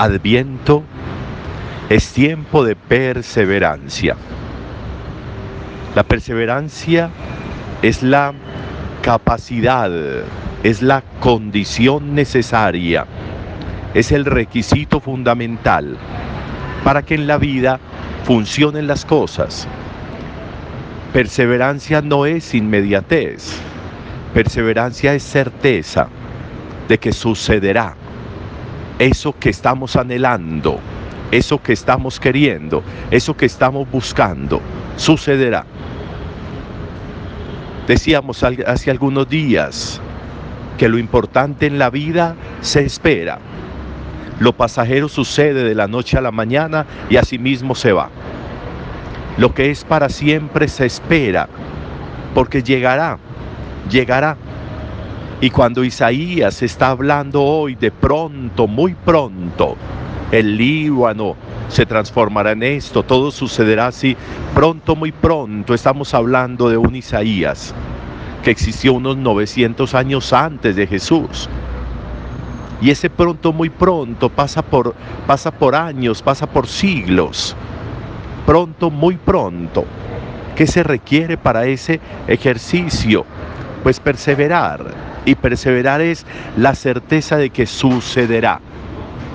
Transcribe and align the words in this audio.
Adviento 0.00 0.82
es 1.90 2.14
tiempo 2.14 2.64
de 2.64 2.74
perseverancia. 2.74 4.16
La 5.94 6.04
perseverancia 6.04 7.10
es 7.82 8.02
la 8.02 8.32
capacidad, 9.02 9.90
es 10.62 10.80
la 10.80 11.02
condición 11.20 12.14
necesaria, 12.14 13.04
es 13.92 14.10
el 14.10 14.24
requisito 14.24 15.00
fundamental 15.00 15.98
para 16.82 17.02
que 17.02 17.16
en 17.16 17.26
la 17.26 17.36
vida 17.36 17.78
funcionen 18.24 18.86
las 18.86 19.04
cosas. 19.04 19.68
Perseverancia 21.12 22.00
no 22.00 22.24
es 22.24 22.54
inmediatez, 22.54 23.60
perseverancia 24.32 25.12
es 25.12 25.24
certeza 25.24 26.08
de 26.88 26.96
que 26.96 27.12
sucederá 27.12 27.99
eso 29.00 29.34
que 29.40 29.48
estamos 29.48 29.96
anhelando, 29.96 30.78
eso 31.30 31.60
que 31.60 31.72
estamos 31.72 32.20
queriendo, 32.20 32.82
eso 33.10 33.34
que 33.34 33.46
estamos 33.46 33.90
buscando, 33.90 34.60
sucederá. 34.96 35.64
Decíamos 37.88 38.44
hace 38.44 38.90
algunos 38.90 39.28
días 39.28 40.00
que 40.76 40.88
lo 40.88 40.98
importante 40.98 41.66
en 41.66 41.78
la 41.78 41.88
vida 41.88 42.36
se 42.60 42.84
espera. 42.84 43.38
Lo 44.38 44.52
pasajero 44.52 45.08
sucede 45.08 45.64
de 45.64 45.74
la 45.74 45.88
noche 45.88 46.18
a 46.18 46.20
la 46.20 46.30
mañana 46.30 46.86
y 47.08 47.16
asimismo 47.16 47.74
se 47.74 47.92
va. 47.92 48.10
Lo 49.38 49.54
que 49.54 49.70
es 49.70 49.82
para 49.82 50.10
siempre 50.10 50.68
se 50.68 50.84
espera, 50.84 51.48
porque 52.34 52.62
llegará, 52.62 53.18
llegará. 53.90 54.36
Y 55.42 55.48
cuando 55.48 55.82
Isaías 55.82 56.62
está 56.62 56.88
hablando 56.88 57.42
hoy 57.42 57.74
de 57.74 57.90
pronto, 57.90 58.66
muy 58.66 58.94
pronto, 58.94 59.76
el 60.30 60.58
Líbano 60.58 61.34
se 61.68 61.86
transformará 61.86 62.52
en 62.52 62.62
esto, 62.62 63.02
todo 63.02 63.30
sucederá 63.30 63.86
así, 63.86 64.16
pronto, 64.54 64.94
muy 64.94 65.12
pronto, 65.12 65.72
estamos 65.72 66.12
hablando 66.12 66.68
de 66.68 66.76
un 66.76 66.94
Isaías 66.94 67.74
que 68.42 68.50
existió 68.50 68.92
unos 68.92 69.16
900 69.16 69.94
años 69.94 70.32
antes 70.32 70.76
de 70.76 70.86
Jesús. 70.86 71.48
Y 72.82 72.90
ese 72.90 73.10
pronto, 73.10 73.52
muy 73.52 73.70
pronto, 73.70 74.28
pasa 74.28 74.62
por, 74.62 74.94
pasa 75.26 75.50
por 75.50 75.74
años, 75.74 76.22
pasa 76.22 76.46
por 76.46 76.66
siglos. 76.66 77.54
Pronto, 78.46 78.90
muy 78.90 79.16
pronto. 79.16 79.84
¿Qué 80.54 80.66
se 80.66 80.82
requiere 80.82 81.36
para 81.36 81.66
ese 81.66 82.00
ejercicio? 82.26 83.24
Pues 83.82 84.00
perseverar. 84.00 85.09
Y 85.24 85.34
perseverar 85.34 86.00
es 86.00 86.26
la 86.56 86.74
certeza 86.74 87.36
de 87.36 87.50
que 87.50 87.66
sucederá. 87.66 88.60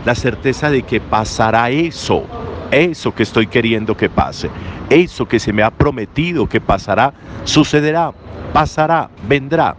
La 0.05 0.15
certeza 0.15 0.69
de 0.69 0.83
que 0.83 0.99
pasará 0.99 1.69
eso. 1.69 2.25
Eso 2.71 3.13
que 3.13 3.23
estoy 3.23 3.47
queriendo 3.47 3.95
que 3.95 4.09
pase. 4.09 4.49
Eso 4.89 5.27
que 5.27 5.39
se 5.39 5.53
me 5.53 5.63
ha 5.63 5.71
prometido 5.71 6.47
que 6.47 6.61
pasará, 6.61 7.13
sucederá 7.43 8.13
pasará, 8.55 9.09
vendrá. 9.27 9.75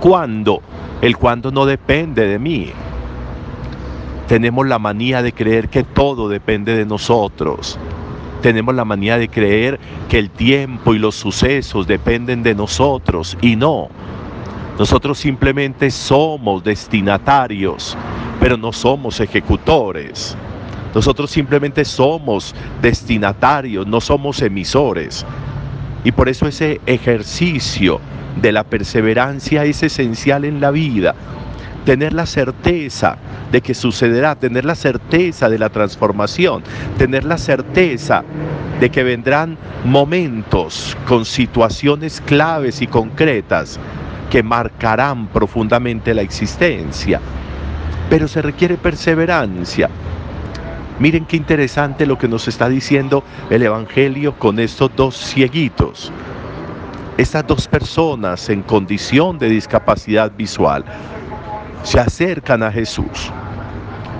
¿Cuándo? 0.00 0.62
El 1.02 1.18
cuándo 1.18 1.50
no 1.50 1.66
depende 1.66 2.26
de 2.26 2.38
mí. 2.38 2.70
Tenemos 4.28 4.66
la 4.66 4.78
manía 4.78 5.20
de 5.20 5.34
creer 5.34 5.68
que 5.68 5.84
todo 5.84 6.30
depende 6.30 6.74
de 6.74 6.86
nosotros. 6.86 7.78
Tenemos 8.40 8.74
la 8.74 8.86
manía 8.86 9.18
de 9.18 9.28
creer 9.28 9.78
que 10.08 10.18
el 10.18 10.30
tiempo 10.30 10.94
y 10.94 10.98
los 10.98 11.16
sucesos 11.16 11.86
dependen 11.86 12.42
de 12.42 12.54
nosotros 12.54 13.36
y 13.42 13.56
no. 13.56 13.90
Nosotros 14.78 15.18
simplemente 15.18 15.90
somos 15.90 16.62
destinatarios, 16.62 17.96
pero 18.38 18.58
no 18.58 18.72
somos 18.72 19.20
ejecutores. 19.20 20.36
Nosotros 20.94 21.30
simplemente 21.30 21.82
somos 21.84 22.54
destinatarios, 22.82 23.86
no 23.86 24.02
somos 24.02 24.42
emisores. 24.42 25.24
Y 26.04 26.12
por 26.12 26.28
eso 26.28 26.46
ese 26.46 26.80
ejercicio 26.84 28.00
de 28.42 28.52
la 28.52 28.64
perseverancia 28.64 29.64
es 29.64 29.82
esencial 29.82 30.44
en 30.44 30.60
la 30.60 30.70
vida. 30.70 31.14
Tener 31.86 32.12
la 32.12 32.26
certeza 32.26 33.16
de 33.50 33.62
que 33.62 33.72
sucederá, 33.72 34.34
tener 34.34 34.66
la 34.66 34.74
certeza 34.74 35.48
de 35.48 35.58
la 35.58 35.70
transformación, 35.70 36.62
tener 36.98 37.24
la 37.24 37.38
certeza 37.38 38.24
de 38.78 38.90
que 38.90 39.04
vendrán 39.04 39.56
momentos 39.84 40.96
con 41.08 41.24
situaciones 41.24 42.20
claves 42.20 42.82
y 42.82 42.86
concretas 42.86 43.80
que 44.30 44.42
marcarán 44.42 45.28
profundamente 45.28 46.14
la 46.14 46.22
existencia. 46.22 47.20
Pero 48.08 48.28
se 48.28 48.42
requiere 48.42 48.76
perseverancia, 48.76 49.88
Miren 50.98 51.26
qué 51.26 51.36
interesante 51.36 52.06
lo 52.06 52.16
que 52.16 52.26
nos 52.26 52.48
está 52.48 52.70
diciendo 52.70 53.22
el 53.50 53.62
Evangelio 53.62 54.38
con 54.38 54.58
estos 54.58 54.90
dos 54.96 55.14
cieguitos. 55.14 56.10
Estas 57.18 57.46
dos 57.46 57.68
personas 57.68 58.48
en 58.48 58.62
condición 58.62 59.38
de 59.38 59.50
discapacidad 59.50 60.32
visual 60.34 60.84
se 61.82 62.00
acercan 62.00 62.62
a 62.62 62.72
Jesús. 62.72 63.30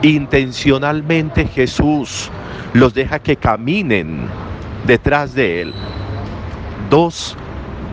Intencionalmente 0.02 1.46
Jesús 1.46 2.30
los 2.74 2.92
deja 2.92 3.20
que 3.20 3.36
caminen 3.36 4.26
detrás 4.86 5.32
de 5.32 5.62
él. 5.62 5.74
Dos, 6.90 7.38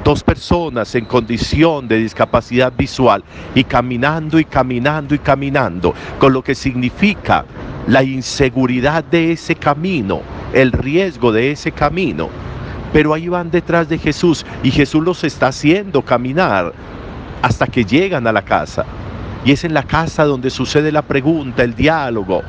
dos 0.03 0.23
personas 0.23 0.93
en 0.95 1.05
condición 1.05 1.87
de 1.87 1.97
discapacidad 1.97 2.73
visual 2.75 3.23
y 3.55 3.63
caminando 3.63 4.37
y 4.39 4.45
caminando 4.45 5.15
y 5.15 5.19
caminando, 5.19 5.93
con 6.19 6.33
lo 6.33 6.43
que 6.43 6.55
significa 6.55 7.45
la 7.87 8.03
inseguridad 8.03 9.03
de 9.03 9.31
ese 9.31 9.55
camino, 9.55 10.21
el 10.53 10.71
riesgo 10.71 11.31
de 11.31 11.51
ese 11.51 11.71
camino. 11.71 12.29
Pero 12.91 13.13
ahí 13.13 13.27
van 13.27 13.49
detrás 13.49 13.89
de 13.89 13.97
Jesús 13.97 14.45
y 14.61 14.71
Jesús 14.71 15.03
los 15.03 15.23
está 15.23 15.47
haciendo 15.47 16.01
caminar 16.03 16.73
hasta 17.41 17.65
que 17.67 17.85
llegan 17.85 18.27
a 18.27 18.31
la 18.31 18.43
casa. 18.43 18.85
Y 19.45 19.51
es 19.51 19.63
en 19.63 19.73
la 19.73 19.83
casa 19.83 20.25
donde 20.25 20.49
sucede 20.49 20.91
la 20.91 21.01
pregunta, 21.01 21.63
el 21.63 21.75
diálogo. 21.75 22.41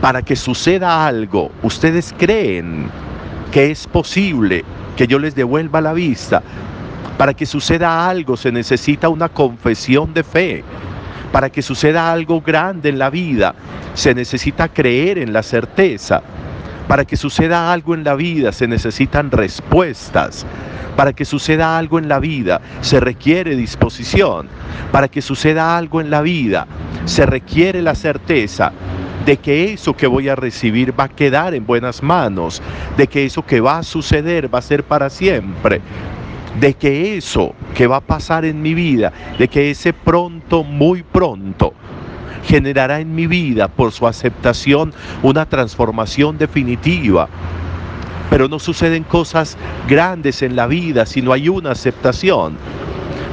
Para 0.00 0.20
que 0.20 0.36
suceda 0.36 1.06
algo, 1.06 1.50
ustedes 1.62 2.14
creen 2.18 2.90
que 3.50 3.70
es 3.70 3.86
posible 3.86 4.64
que 4.96 5.06
yo 5.06 5.18
les 5.18 5.34
devuelva 5.34 5.80
la 5.80 5.92
vista. 5.92 6.42
Para 7.18 7.34
que 7.34 7.46
suceda 7.46 8.08
algo 8.08 8.36
se 8.36 8.50
necesita 8.50 9.08
una 9.08 9.28
confesión 9.28 10.12
de 10.12 10.24
fe. 10.24 10.64
Para 11.32 11.50
que 11.50 11.62
suceda 11.62 12.10
algo 12.10 12.40
grande 12.40 12.88
en 12.88 12.98
la 12.98 13.10
vida, 13.10 13.54
se 13.94 14.14
necesita 14.14 14.68
creer 14.68 15.18
en 15.18 15.32
la 15.32 15.42
certeza. 15.42 16.22
Para 16.88 17.04
que 17.04 17.16
suceda 17.16 17.72
algo 17.72 17.94
en 17.94 18.04
la 18.04 18.14
vida, 18.14 18.52
se 18.52 18.66
necesitan 18.66 19.30
respuestas. 19.30 20.46
Para 20.96 21.12
que 21.12 21.24
suceda 21.24 21.76
algo 21.76 21.98
en 21.98 22.08
la 22.08 22.18
vida, 22.20 22.60
se 22.80 23.00
requiere 23.00 23.56
disposición. 23.56 24.48
Para 24.92 25.08
que 25.08 25.20
suceda 25.20 25.76
algo 25.76 26.00
en 26.00 26.10
la 26.10 26.22
vida, 26.22 26.66
se 27.04 27.26
requiere 27.26 27.82
la 27.82 27.94
certeza 27.94 28.72
de 29.26 29.36
que 29.36 29.72
eso 29.72 29.94
que 29.94 30.06
voy 30.06 30.28
a 30.28 30.36
recibir 30.36 30.98
va 30.98 31.04
a 31.04 31.08
quedar 31.08 31.52
en 31.52 31.66
buenas 31.66 32.02
manos, 32.02 32.62
de 32.96 33.08
que 33.08 33.24
eso 33.24 33.44
que 33.44 33.60
va 33.60 33.78
a 33.78 33.82
suceder 33.82 34.52
va 34.54 34.60
a 34.60 34.62
ser 34.62 34.84
para 34.84 35.10
siempre, 35.10 35.80
de 36.60 36.74
que 36.74 37.16
eso 37.16 37.52
que 37.74 37.88
va 37.88 37.96
a 37.96 38.00
pasar 38.00 38.44
en 38.44 38.62
mi 38.62 38.72
vida, 38.72 39.12
de 39.36 39.48
que 39.48 39.70
ese 39.70 39.92
pronto, 39.92 40.62
muy 40.62 41.02
pronto, 41.02 41.74
generará 42.44 43.00
en 43.00 43.14
mi 43.14 43.26
vida 43.26 43.66
por 43.66 43.90
su 43.90 44.06
aceptación 44.06 44.94
una 45.22 45.44
transformación 45.46 46.38
definitiva. 46.38 47.28
Pero 48.30 48.48
no 48.48 48.60
suceden 48.60 49.02
cosas 49.02 49.58
grandes 49.88 50.42
en 50.42 50.54
la 50.54 50.68
vida 50.68 51.04
si 51.04 51.20
no 51.20 51.32
hay 51.32 51.48
una 51.48 51.72
aceptación. 51.72 52.56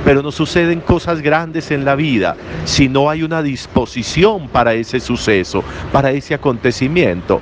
Pero 0.06 0.22
no 0.22 0.32
suceden 0.32 0.82
cosas 0.82 1.22
grandes 1.22 1.72
en 1.72 1.86
la 1.86 1.96
vida 1.96 2.36
si 2.66 2.90
no 2.90 3.10
hay 3.10 3.24
una 3.24 3.42
disposición 3.42 4.50
para 4.50 4.74
ese 4.74 5.00
suceso, 5.00 5.64
para 5.92 6.12
ese 6.12 6.34
acontecimiento, 6.34 7.40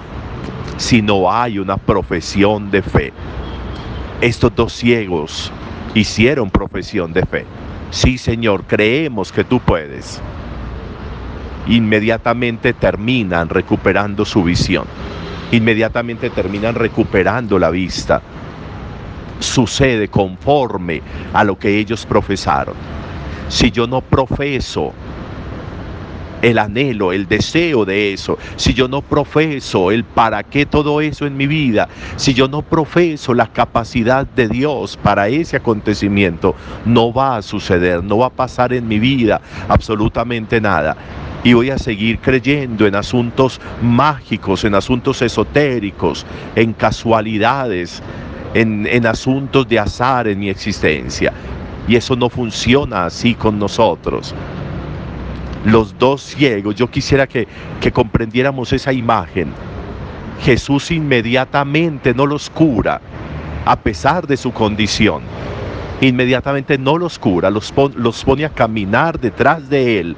si 0.78 1.02
no 1.02 1.32
hay 1.32 1.60
una 1.60 1.78
profesión 1.78 2.70
de 2.70 2.82
fe. 2.82 3.14
Estos 4.22 4.56
dos 4.56 4.74
ciegos 4.74 5.52
hicieron 5.96 6.50
profesión 6.50 7.14
de 7.14 7.26
fe. 7.26 7.46
Sí, 7.90 8.18
Señor, 8.18 8.64
creemos 8.66 9.32
que 9.32 9.44
tú 9.44 9.60
puedes. 9.60 10.22
Inmediatamente 11.68 12.74
terminan 12.74 13.50
recuperando 13.50 14.24
su 14.26 14.44
visión. 14.44 14.86
Inmediatamente 15.52 16.30
terminan 16.30 16.76
recuperando 16.76 17.60
la 17.60 17.70
vista. 17.70 18.22
Sucede 19.42 20.08
conforme 20.08 21.02
a 21.34 21.44
lo 21.44 21.60
que 21.60 21.78
ellos 21.78 22.06
profesaron. 22.06 22.76
Si 23.50 23.70
yo 23.72 23.88
no 23.88 24.00
profeso 24.00 24.94
el 26.42 26.58
anhelo, 26.58 27.12
el 27.12 27.28
deseo 27.28 27.86
de 27.86 28.14
eso, 28.14 28.38
si 28.56 28.74
yo 28.74 28.88
no 28.88 29.02
profeso 29.02 29.92
el 29.92 30.04
para 30.04 30.44
qué 30.44 30.66
todo 30.66 31.02
eso 31.02 31.26
en 31.26 31.38
mi 31.38 31.48
vida, 31.48 31.88
si 32.16 32.34
yo 32.34 32.48
no 32.48 32.62
profeso 32.62 33.34
la 33.34 33.48
capacidad 33.48 34.26
de 34.26 34.48
Dios 34.48 34.98
para 34.98 35.28
ese 35.28 35.58
acontecimiento, 35.58 36.56
no 36.86 37.12
va 37.14 37.38
a 37.38 37.42
suceder, 37.42 38.04
no 38.04 38.20
va 38.20 38.28
a 38.28 38.32
pasar 38.32 38.74
en 38.74 38.88
mi 38.88 39.00
vida 39.00 39.42
absolutamente 39.68 40.62
nada. 40.62 40.96
y 41.44 41.54
voy 41.54 41.72
a 41.72 41.78
seguir 41.80 42.20
creyendo 42.20 42.86
en 42.86 42.94
asuntos 42.94 43.60
mágicos, 43.82 44.64
en 44.64 44.76
asuntos 44.76 45.24
esotéricos, 45.24 46.24
en 46.56 46.72
casualidades, 46.74 48.04
en, 48.54 48.88
en, 48.88 49.06
asuntos 49.06 49.68
de 49.68 49.80
azar 49.80 50.28
en 50.28 50.40
mi 50.40 50.50
existencia. 50.50 51.34
Y 51.88 51.96
eso 51.96 52.16
no 52.16 52.30
funciona 52.30 53.06
así 53.06 53.34
con 53.34 53.58
nosotros. 53.60 54.34
Los 55.66 55.98
dos 55.98 56.22
ciegos, 56.22 56.76
yo 56.76 56.90
quisiera 56.90 57.28
que, 57.28 57.48
que 57.80 57.92
comprendiéramos 57.92 58.74
esa 58.74 58.94
imagen. 58.94 59.52
Jesús 60.44 60.92
inmediatamente 60.92 62.14
no 62.14 62.26
los 62.26 62.50
cura, 62.50 63.00
a 63.66 63.76
pesar 63.76 64.26
de 64.26 64.38
su 64.38 64.52
condición. 64.52 65.22
Inmediatamente 66.02 66.80
no 66.80 66.98
los 66.98 67.20
cura, 67.20 67.52
los, 67.52 67.72
los 67.96 68.24
pone 68.24 68.46
a 68.46 68.50
caminar 68.50 69.20
detrás 69.20 69.70
de 69.70 70.00
él 70.00 70.16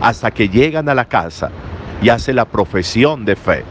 hasta 0.00 0.32
que 0.32 0.48
llegan 0.48 0.88
a 0.88 0.94
la 0.94 1.04
casa 1.04 1.50
y 2.02 2.08
hace 2.08 2.32
la 2.32 2.44
profesión 2.44 3.24
de 3.24 3.36
fe. 3.36 3.64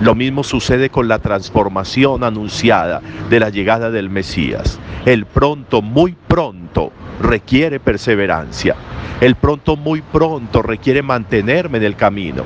Lo 0.00 0.14
mismo 0.14 0.44
sucede 0.44 0.90
con 0.90 1.08
la 1.08 1.20
transformación 1.20 2.22
anunciada 2.22 3.00
de 3.30 3.40
la 3.40 3.48
llegada 3.48 3.90
del 3.90 4.10
Mesías. 4.10 4.78
El 5.06 5.24
pronto, 5.24 5.80
muy 5.80 6.14
pronto, 6.28 6.92
requiere 7.20 7.80
perseverancia. 7.80 8.76
El 9.22 9.36
pronto, 9.36 9.76
muy 9.76 10.02
pronto, 10.02 10.60
requiere 10.60 11.00
mantenerme 11.02 11.78
en 11.78 11.84
el 11.84 11.96
camino. 11.96 12.42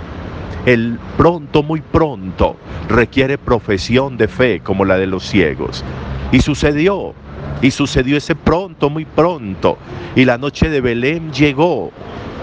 El 0.65 0.99
pronto, 1.17 1.65
muy 1.65 1.81
pronto, 1.81 2.57
requiere 2.89 3.37
profesión 3.37 4.17
de 4.17 4.29
fe 4.29 4.61
como 4.61 4.85
la 4.85 4.97
de 4.97 5.09
los 5.09 5.25
ciegos. 5.25 5.85
Y 6.31 6.41
sucedió, 6.43 7.15
y 7.63 7.73
sucedió 7.73 8.17
ese 8.17 8.37
pronto, 8.37 8.91
muy 8.91 9.07
pronto. 9.07 9.77
Y 10.15 10.25
la 10.25 10.39
noche 10.39 10.69
de 10.69 10.81
Belén 10.81 11.33
llegó, 11.33 11.91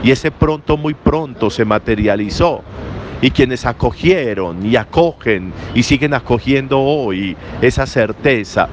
y 0.03 0.11
ese 0.11 0.31
pronto, 0.31 0.75
muy 0.75 0.95
pronto 0.95 1.49
se 1.49 1.63
materializó. 1.63 2.61
Y 3.21 3.31
quienes 3.31 3.65
acogieron 3.65 4.65
y 4.65 4.75
acogen 4.75 5.51
y 5.73 5.83
siguen 5.83 6.13
acogiendo 6.13 6.79
hoy 6.79 7.35
esa 7.61 7.85
certeza, 7.85 8.69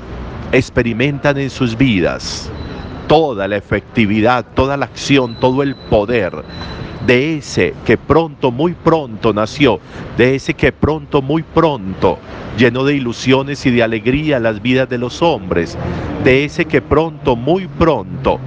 experimentan 0.52 1.38
en 1.38 1.50
sus 1.50 1.76
vidas 1.76 2.50
toda 3.06 3.48
la 3.48 3.56
efectividad, 3.56 4.44
toda 4.54 4.76
la 4.76 4.86
acción, 4.86 5.36
todo 5.40 5.62
el 5.62 5.74
poder 5.74 6.44
de 7.06 7.36
ese 7.36 7.74
que 7.84 7.96
pronto, 7.98 8.50
muy 8.50 8.72
pronto 8.72 9.32
nació, 9.32 9.78
de 10.16 10.34
ese 10.34 10.54
que 10.54 10.72
pronto, 10.72 11.20
muy 11.20 11.42
pronto 11.42 12.18
llenó 12.56 12.84
de 12.84 12.94
ilusiones 12.94 13.64
y 13.66 13.70
de 13.70 13.82
alegría 13.82 14.38
las 14.40 14.62
vidas 14.62 14.88
de 14.88 14.98
los 14.98 15.20
hombres, 15.22 15.76
de 16.22 16.44
ese 16.44 16.64
que 16.64 16.80
pronto, 16.80 17.36
muy 17.36 17.66
pronto, 17.66 18.38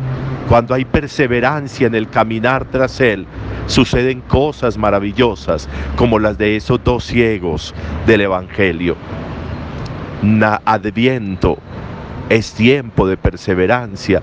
cuando 0.49 0.73
hay 0.73 0.85
perseverancia 0.85 1.87
en 1.87 1.95
el 1.95 2.09
caminar 2.09 2.65
tras 2.65 2.99
Él, 2.99 3.27
suceden 3.67 4.21
cosas 4.21 4.77
maravillosas 4.77 5.69
como 5.95 6.19
las 6.19 6.37
de 6.37 6.55
esos 6.55 6.83
dos 6.83 7.03
ciegos 7.05 7.73
del 8.05 8.21
Evangelio. 8.21 8.95
adviento 10.65 11.57
es 12.29 12.53
tiempo 12.53 13.07
de 13.07 13.17
perseverancia. 13.17 14.21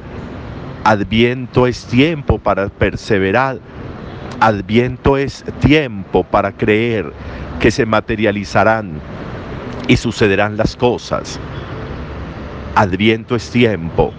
Adviento 0.85 1.67
es 1.67 1.85
tiempo 1.87 2.39
para 2.39 2.69
perseverar 2.69 3.59
Adviento 4.41 5.17
es 5.17 5.45
tiempo 5.61 6.25
para 6.25 6.53
creer 6.53 7.13
que 7.61 7.71
se 7.71 7.87
materializarán 7.87 9.01
y 9.89 9.97
sucederán 9.97 10.57
las 10.57 10.77
cosas. 10.77 11.39
Adviento 12.75 13.37
es 13.37 13.49
tiempo 13.51 14.13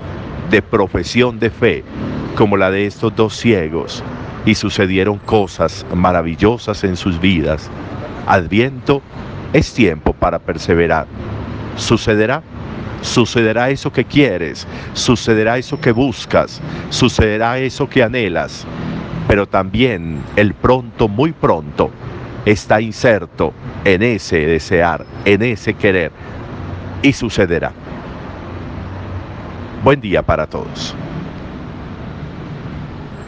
de 0.49 0.61
profesión 0.61 1.37
de 1.37 1.49
fe 1.49 1.83
como 2.35 2.57
la 2.57 2.71
de 2.71 2.85
estos 2.85 3.15
dos 3.15 3.35
ciegos 3.35 4.03
y 4.45 4.55
sucedieron 4.55 5.17
cosas 5.19 5.85
maravillosas 5.93 6.83
en 6.83 6.95
sus 6.95 7.19
vidas. 7.19 7.69
Adviento 8.27 9.01
es 9.53 9.73
tiempo 9.73 10.13
para 10.13 10.39
perseverar. 10.39 11.07
¿Sucederá? 11.75 12.43
Sucederá 13.01 13.69
eso 13.69 13.91
que 13.91 14.05
quieres, 14.05 14.67
sucederá 14.93 15.57
eso 15.57 15.79
que 15.79 15.91
buscas, 15.91 16.59
sucederá 16.89 17.59
eso 17.59 17.87
que 17.87 18.01
anhelas 18.01 18.65
pero 19.27 19.47
también 19.47 20.21
el 20.35 20.53
pronto, 20.53 21.07
muy 21.07 21.31
pronto, 21.31 21.89
está 22.45 22.79
inserto 22.81 23.53
en 23.83 24.03
ese 24.03 24.37
desear, 24.45 25.05
en 25.25 25.41
ese 25.41 25.73
querer, 25.73 26.11
y 27.01 27.13
sucederá. 27.13 27.71
Buen 29.83 30.01
día 30.01 30.21
para 30.21 30.47
todos. 30.47 30.95